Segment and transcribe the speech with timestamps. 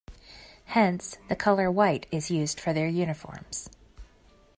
[0.65, 3.69] Hence, the color white is used for their uniforms.